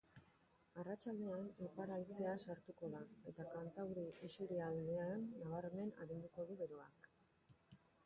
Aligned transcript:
Arratsaldean 0.83 1.51
ipar 1.65 1.93
haizea 1.97 2.31
sartuko 2.47 2.91
da 2.95 3.03
eta 3.33 3.47
kantauri 3.53 4.09
isurialdean 4.31 5.31
nabarmen 5.47 5.97
arinduko 6.07 6.51
du 6.53 6.63
beroa. 6.67 6.93